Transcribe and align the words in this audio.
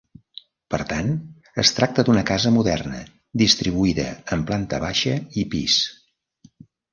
Per 0.75 0.77
tant, 0.93 1.09
es 1.63 1.71
tracta 1.79 2.05
d'una 2.07 2.23
casa 2.29 2.53
moderna, 2.55 3.03
distribuïda 3.43 4.07
en 4.37 4.47
planta 4.49 4.81
baixa 4.87 5.15
i 5.43 5.45
pis. 5.53 5.77